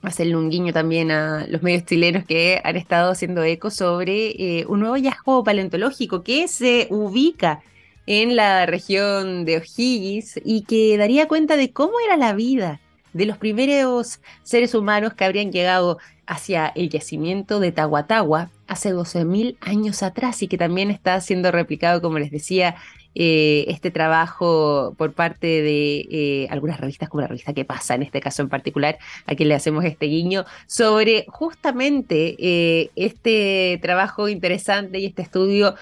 [0.00, 4.64] hacerle un guiño también a los medios chilenos que han estado haciendo eco sobre eh,
[4.68, 7.60] un nuevo hallazgo paleontológico que se ubica
[8.06, 12.80] en la región de O'Higgins y que daría cuenta de cómo era la vida
[13.12, 19.56] de los primeros seres humanos que habrían llegado hacia el yacimiento de Tahuatahua hace 12.000
[19.60, 22.76] años atrás y que también está siendo replicado, como les decía,
[23.16, 28.02] eh, este trabajo por parte de eh, algunas revistas como la revista que pasa en
[28.02, 34.28] este caso en particular, a quien le hacemos este guiño, sobre justamente eh, este trabajo
[34.28, 35.76] interesante y este estudio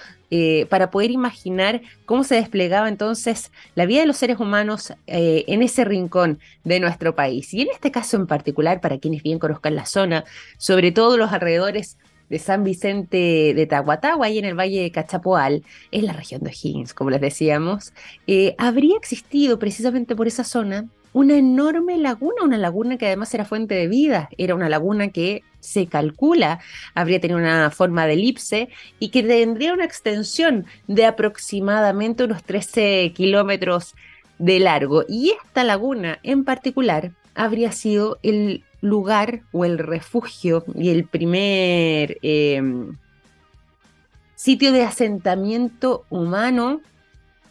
[0.69, 5.85] para poder imaginar cómo se desplegaba entonces la vida de los seres humanos en ese
[5.85, 7.53] rincón de nuestro país.
[7.53, 10.23] Y en este caso en particular, para quienes bien conozcan la zona,
[10.57, 11.97] sobre todo los alrededores
[12.29, 16.49] de San Vicente de Tahuatahua, ahí en el Valle de Cachapoal, en la región de
[16.49, 17.93] O'Higgins, como les decíamos,
[18.25, 23.45] eh, habría existido precisamente por esa zona una enorme laguna, una laguna que además era
[23.45, 26.59] fuente de vida, era una laguna que se calcula
[26.93, 33.13] habría tenido una forma de elipse y que tendría una extensión de aproximadamente unos 13
[33.15, 33.95] kilómetros
[34.39, 35.05] de largo.
[35.07, 42.17] Y esta laguna en particular habría sido el lugar o el refugio y el primer
[42.21, 42.97] em,
[44.35, 46.81] sitio de asentamiento humano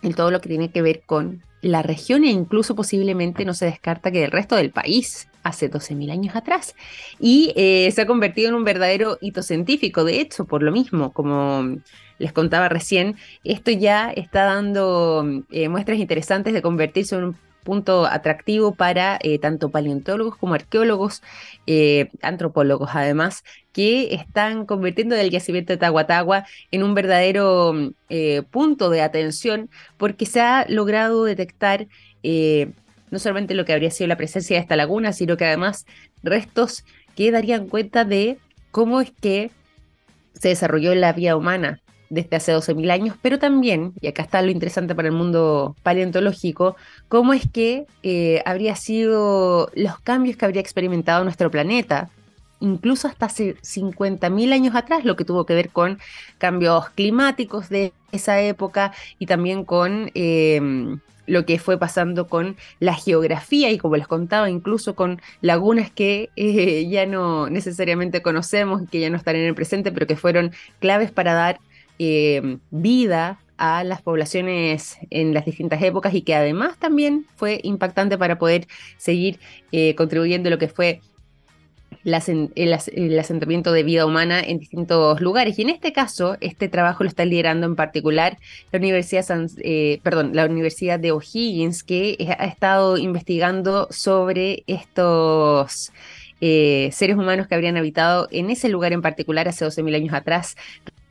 [0.03, 3.67] en todo lo que tiene que ver con la región e incluso posiblemente no se
[3.67, 6.75] descarta que el resto del país hace 12.000 años atrás.
[7.19, 10.05] Y eh, se ha convertido en un verdadero hito científico.
[10.05, 11.79] De hecho, por lo mismo, como
[12.19, 18.07] les contaba recién, esto ya está dando eh, muestras interesantes de convertirse en un punto
[18.07, 21.23] atractivo para eh, tanto paleontólogos como arqueólogos,
[21.67, 27.75] eh, antropólogos además, que están convirtiendo el yacimiento de Tahuatahua en un verdadero
[28.09, 31.87] eh, punto de atención porque se ha logrado detectar
[33.11, 35.87] no solamente lo que habría sido la presencia de esta laguna, sino que además
[36.23, 36.85] restos
[37.17, 38.39] que darían cuenta de
[38.71, 39.51] cómo es que
[40.33, 41.82] se desarrolló la vida humana
[42.13, 46.77] desde hace 12.000 años, pero también, y acá está lo interesante para el mundo paleontológico,
[47.09, 52.11] cómo es que eh, habría sido los cambios que habría experimentado nuestro planeta,
[52.61, 55.99] incluso hasta hace 50.000 años atrás, lo que tuvo que ver con
[56.37, 62.93] cambios climáticos de esa época y también con em, lo que fue pasando con la
[62.93, 69.01] geografía y como les contaba, incluso con lagunas que eh, ya no necesariamente conocemos que
[69.01, 71.59] ya no están en el presente, pero que fueron claves para dar
[72.05, 78.19] eh, vida a las poblaciones en las distintas épocas y que además también fue impactante
[78.19, 79.39] para poder seguir
[79.71, 81.01] eh, contribuyendo lo que fue
[82.05, 85.61] el, asentamiento de vida humana en distintos lugares.
[85.61, 88.37] Y en este caso, este trabajo lo está liderando en particular
[88.73, 89.25] la Universidad,
[89.59, 95.93] eh, perdón, la Universidad de O'Higgins, que ha estado investigando sobre estos
[96.41, 100.57] seres humanos que habrían habitado en ese lugar en particular hace 12.000 años atrás,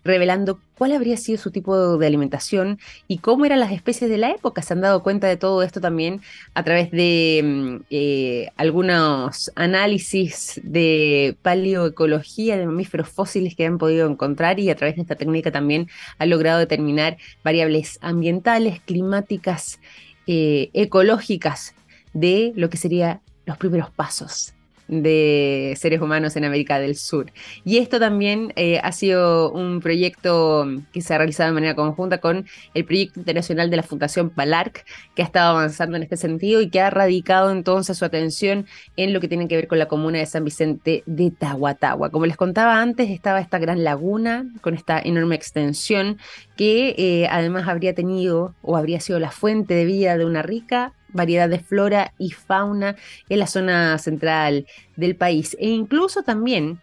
[0.03, 4.31] revelando cuál habría sido su tipo de alimentación y cómo eran las especies de la
[4.31, 4.61] época.
[4.61, 6.21] Se han dado cuenta de todo esto también
[6.53, 14.09] a través de mm, eh, algunos análisis de paleoecología de mamíferos fósiles que han podido
[14.09, 15.87] encontrar y a través de esta técnica también
[16.17, 19.79] han logrado determinar variables ambientales, climáticas,
[20.27, 21.75] eh, ecológicas
[22.13, 24.53] de lo que serían los primeros pasos
[24.87, 27.31] de seres humanos en América del Sur.
[27.63, 32.19] Y esto también eh, ha sido un proyecto que se ha realizado de manera conjunta
[32.19, 36.61] con el proyecto internacional de la Fundación PALARC, que ha estado avanzando en este sentido
[36.61, 38.65] y que ha radicado entonces su atención
[38.97, 42.09] en lo que tiene que ver con la comuna de San Vicente de Tahuatahua.
[42.09, 46.17] Como les contaba antes, estaba esta gran laguna con esta enorme extensión
[46.57, 50.93] que eh, además habría tenido o habría sido la fuente de vida de una rica
[51.13, 52.95] variedad de flora y fauna
[53.29, 55.55] en la zona central del país.
[55.59, 56.79] E incluso también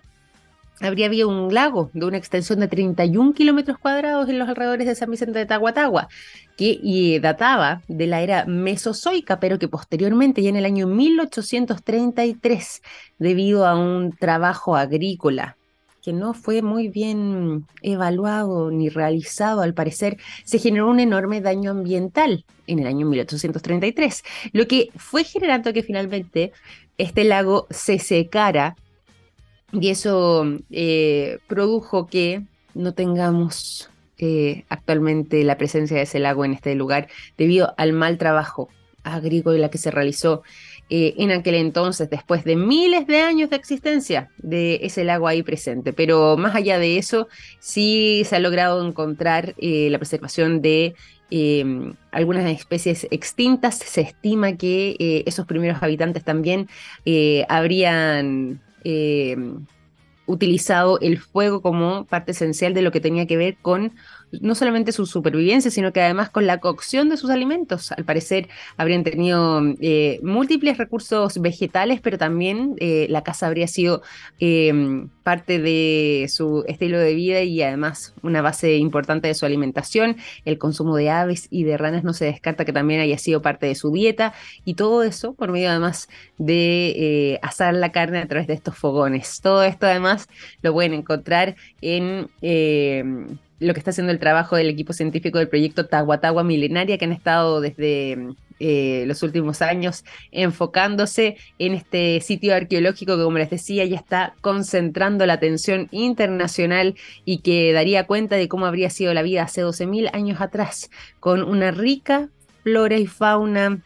[0.81, 4.95] habría habido un lago de una extensión de 31 kilómetros cuadrados en los alrededores de
[4.95, 6.09] San Vicente de Tahuatahua,
[6.57, 12.83] que databa de la era mesozoica, pero que posteriormente, ya en el año 1833,
[13.19, 15.58] debido a un trabajo agrícola
[16.03, 21.71] que no fue muy bien evaluado ni realizado, al parecer, se generó un enorme daño
[21.71, 26.53] ambiental en el año 1833, lo que fue generando que finalmente
[26.99, 28.77] este lago se secara
[29.73, 32.43] y eso eh, produjo que
[32.75, 38.19] no tengamos eh, actualmente la presencia de ese lago en este lugar debido al mal
[38.19, 38.69] trabajo
[39.05, 40.43] agrícola que se realizó
[40.91, 45.43] eh, en aquel entonces, después de miles de años de existencia de ese lago ahí
[45.43, 45.93] presente.
[45.93, 47.29] Pero más allá de eso,
[47.61, 50.95] sí se ha logrado encontrar eh, la preservación de
[51.31, 53.77] em, algunas especies extintas.
[53.77, 56.69] Se estima que eh, esos primeros habitantes también
[57.49, 59.67] habrían em,
[60.27, 63.93] utilizado el fuego como parte esencial de lo que tenía que ver con
[64.33, 67.93] no solamente su supervivencia, sino que además con la cocción de sus alimentos.
[67.93, 74.03] Al parecer habrían tenido eh, múltiples recursos vegetales, pero también eh, la casa habría sido
[74.41, 80.17] eh, parte de su estilo de vida y además una base importante de su alimentación.
[80.45, 83.67] El consumo de aves y de ranas no se descarta que también haya sido parte
[83.67, 86.09] de su dieta y todo eso por medio además
[86.39, 89.41] de asar la carne a través de estos fogones.
[89.41, 90.29] Todo esto además
[90.63, 92.29] lo pueden encontrar en
[93.61, 97.13] lo que está haciendo el trabajo del equipo científico del proyecto Tahuatahua Milenaria, que han
[97.13, 103.85] estado desde eh, los últimos años enfocándose en este sitio arqueológico que, como les decía,
[103.85, 106.95] ya está concentrando la atención internacional
[107.25, 110.91] y que daría cuenta de cómo habría sido la vida hace 12.000 años atrás,
[111.21, 112.29] con una rica
[112.63, 113.83] flora y fauna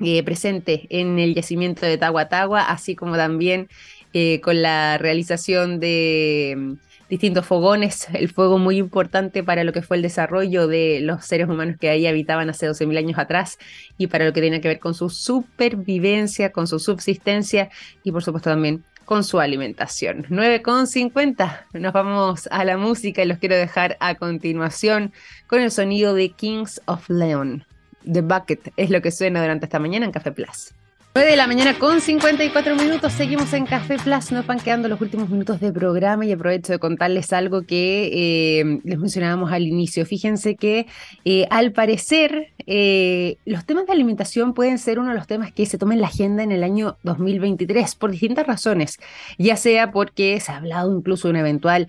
[0.00, 3.68] eh, presente en el yacimiento de Tahuatahua, así como también
[4.12, 6.76] eh, con la realización de
[7.10, 11.48] distintos fogones, el fuego muy importante para lo que fue el desarrollo de los seres
[11.48, 13.58] humanos que ahí habitaban hace 12.000 años atrás
[13.98, 17.68] y para lo que tiene que ver con su supervivencia, con su subsistencia
[18.04, 20.24] y por supuesto también con su alimentación.
[20.30, 25.12] 9.50, nos vamos a la música y los quiero dejar a continuación
[25.48, 27.64] con el sonido de Kings of Leon.
[28.10, 30.74] The Bucket es lo que suena durante esta mañana en Café Plus.
[31.20, 34.98] 9 de la mañana con 54 minutos, seguimos en Café Plus, nos van quedando los
[35.02, 40.06] últimos minutos de programa y aprovecho de contarles algo que eh, les mencionábamos al inicio.
[40.06, 40.86] Fíjense que
[41.26, 45.66] eh, al parecer eh, los temas de alimentación pueden ser uno de los temas que
[45.66, 48.98] se tomen en la agenda en el año 2023 por distintas razones,
[49.36, 51.88] ya sea porque se ha hablado incluso de una eventual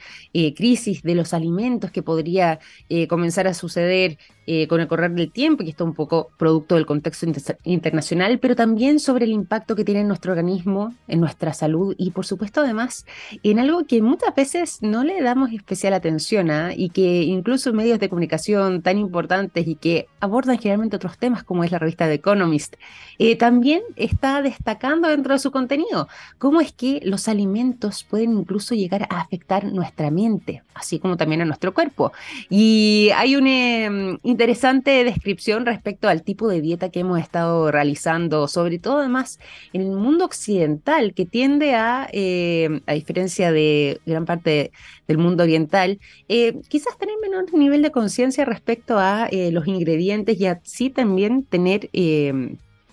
[0.57, 2.59] crisis de los alimentos que podría
[3.07, 4.17] comenzar a suceder
[4.47, 7.27] eh, con el correr del tiempo, y esto es un poco producto del contexto
[7.63, 12.11] internacional, pero también sobre el impacto que tiene en nuestro organismo, en nuestra salud y
[12.11, 13.05] por supuesto además
[13.43, 16.73] en algo que muchas veces no le damos especial atención a ¿ah?
[16.75, 21.63] y que incluso medios de comunicación tan importantes y que abordan generalmente otros temas como
[21.63, 22.75] es la revista The Economist,
[23.19, 28.75] eh, también está destacando dentro de su contenido cómo es que los alimentos pueden incluso
[28.75, 32.11] llegar a afectar nuestra mente, así como también a nuestro cuerpo.
[32.49, 34.19] Y hay un...
[34.31, 39.39] Interesante descripción respecto al tipo de dieta que hemos estado realizando, sobre todo además
[39.73, 44.71] en el mundo occidental, que tiende a, eh, a diferencia de gran parte
[45.05, 50.39] del mundo oriental, eh, quizás tener menor nivel de conciencia respecto a eh, los ingredientes
[50.39, 51.89] y así también tener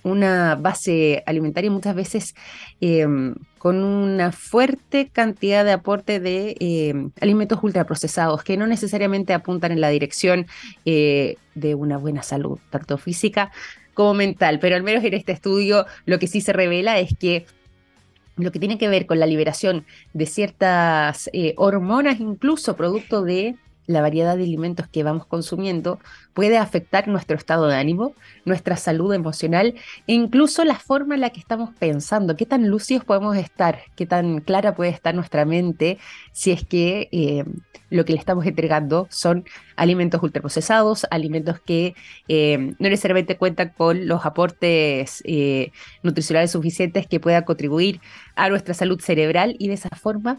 [0.02, 2.34] una base alimentaria muchas veces
[2.80, 9.72] em, con una fuerte cantidad de aporte de em, alimentos ultraprocesados que no necesariamente apuntan
[9.72, 10.46] en la dirección
[10.84, 13.50] eh, de una buena salud, tanto física
[13.94, 14.58] como mental.
[14.60, 17.46] Pero al menos en este estudio lo que sí se revela es que
[18.36, 23.56] lo que tiene que ver con la liberación de ciertas eh, hormonas, incluso producto de
[23.88, 25.98] la variedad de alimentos que vamos consumiendo
[26.34, 28.14] puede afectar nuestro estado de ánimo,
[28.44, 29.74] nuestra salud emocional
[30.06, 34.06] e incluso la forma en la que estamos pensando, qué tan lúcidos podemos estar, qué
[34.06, 35.98] tan clara puede estar nuestra mente
[36.32, 37.44] si es que eh,
[37.90, 41.94] lo que le estamos entregando son alimentos ultraprocesados, alimentos que
[42.28, 45.72] eh, no necesariamente cuentan con los aportes eh,
[46.02, 48.00] nutricionales suficientes que puedan contribuir
[48.36, 50.38] a nuestra salud cerebral y de esa forma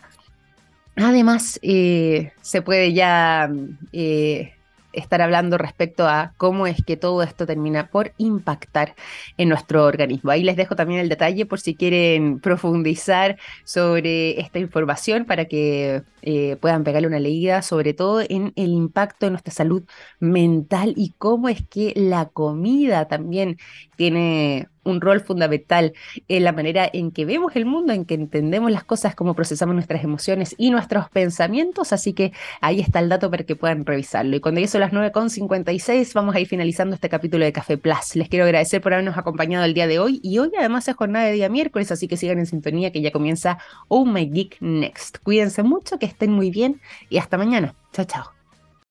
[0.96, 3.50] Además, eh, se puede ya
[3.94, 4.54] eh,
[4.92, 8.96] estar hablando respecto a cómo es que todo esto termina por impactar
[9.38, 10.32] en nuestro organismo.
[10.32, 16.04] Ahí les dejo también el detalle por si quieren profundizar sobre esta información para que
[16.22, 19.84] eh, puedan pegarle una leída, sobre todo en el impacto en nuestra salud
[20.20, 23.58] mental y cómo es que la comida también
[23.96, 25.94] tiene un rol fundamental
[26.28, 29.76] en la manera en que vemos el mundo, en que entendemos las cosas, cómo procesamos
[29.76, 31.94] nuestras emociones y nuestros pensamientos.
[31.94, 34.36] Así que ahí está el dato para que puedan revisarlo.
[34.36, 38.16] Y cuando ya son las 9.56, vamos a ir finalizando este capítulo de Café Plus.
[38.16, 40.20] Les quiero agradecer por habernos acompañado el día de hoy.
[40.24, 43.12] Y hoy además es jornada de día miércoles, así que sigan en sintonía que ya
[43.12, 45.20] comienza Oh My Geek Next.
[45.24, 47.76] Cuídense mucho, que estén muy bien y hasta mañana.
[47.94, 48.39] Chao, chao.